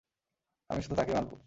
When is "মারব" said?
1.15-1.31